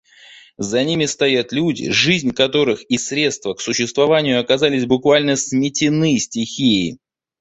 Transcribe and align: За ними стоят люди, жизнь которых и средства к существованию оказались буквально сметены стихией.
За 0.57 0.83
ними 0.83 1.05
стоят 1.05 1.51
люди, 1.51 1.91
жизнь 1.91 2.31
которых 2.31 2.81
и 2.89 2.97
средства 2.97 3.53
к 3.53 3.61
существованию 3.61 4.39
оказались 4.41 4.87
буквально 4.87 5.35
сметены 5.35 6.17
стихией. 6.17 6.97